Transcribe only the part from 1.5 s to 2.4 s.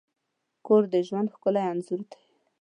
انځور دی.